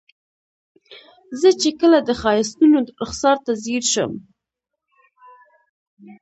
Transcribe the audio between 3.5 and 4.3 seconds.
ځیر شم.